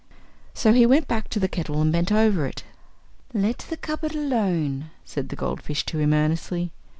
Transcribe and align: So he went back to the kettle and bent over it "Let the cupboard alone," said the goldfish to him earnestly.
So 0.55 0.73
he 0.73 0.87
went 0.87 1.07
back 1.07 1.29
to 1.29 1.39
the 1.39 1.47
kettle 1.47 1.79
and 1.79 1.91
bent 1.91 2.11
over 2.11 2.47
it 2.47 2.63
"Let 3.35 3.59
the 3.59 3.77
cupboard 3.77 4.15
alone," 4.15 4.89
said 5.05 5.29
the 5.29 5.35
goldfish 5.35 5.85
to 5.85 5.99
him 5.99 6.11
earnestly. 6.11 6.71